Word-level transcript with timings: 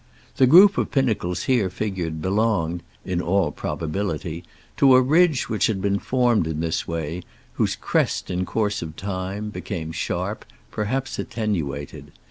The 0.37 0.47
group 0.47 0.79
of 0.79 0.89
pinnacles 0.89 1.43
here 1.43 1.69
figured 1.69 2.23
belonged, 2.23 2.81
in 3.05 3.21
all 3.21 3.51
probability, 3.51 4.43
to 4.77 4.95
a 4.95 4.99
ridge 5.01 5.47
which 5.47 5.67
had 5.67 5.79
been 5.79 5.99
formed 5.99 6.47
in 6.47 6.59
this 6.59 6.87
way, 6.87 7.21
whose 7.53 7.75
crest, 7.75 8.31
in 8.31 8.43
course 8.43 8.81
of 8.81 8.95
time, 8.95 9.51
became 9.51 9.91
sharp, 9.91 10.43
perhaps 10.71 11.19
at 11.19 11.29
tenuated. 11.29 12.13